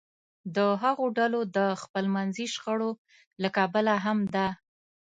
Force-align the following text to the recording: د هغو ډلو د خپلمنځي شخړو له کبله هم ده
د 0.55 0.57
هغو 0.83 1.05
ډلو 1.17 1.39
د 1.57 1.59
خپلمنځي 1.81 2.45
شخړو 2.53 2.91
له 3.41 3.49
کبله 3.57 3.93
هم 4.05 4.19
ده 4.35 4.47